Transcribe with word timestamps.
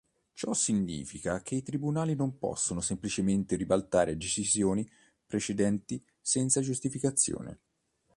Ciò 0.33 0.53
significa 0.53 1.43
che 1.43 1.53
i 1.53 1.61
tribunali 1.61 2.15
non 2.15 2.39
possono 2.39 2.81
semplicemente 2.81 3.55
ribaltare 3.55 4.17
decisioni 4.17 4.89
precedenti 5.27 6.03
senza 6.19 6.59
giustificazione. 6.59 7.59